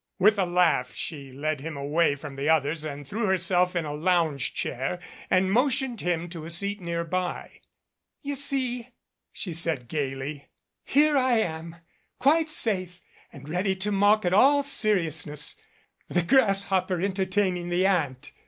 [0.17, 3.93] With a laugh she led him away from the others and threw herself in a
[3.93, 4.97] lounge chair
[5.29, 7.61] and motioned him to a seat nearby.
[8.23, 8.87] "You see,"
[9.31, 10.49] she said gaily,
[10.83, 11.75] "here I am
[12.17, 12.99] quite safe
[13.31, 15.55] and ready to mock at all seriousness
[16.09, 18.31] the grasshopper entertaining the ant.